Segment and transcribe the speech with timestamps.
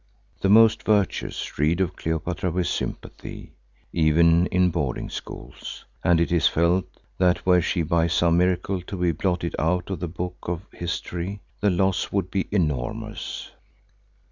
[0.41, 3.51] The most virtuous read of Cleopatra with sympathy,
[3.93, 6.85] even in boarding schools, and it is felt
[7.19, 11.41] that were she by some miracle to be blotted out of the book of history,
[11.59, 13.51] the loss would be enormous.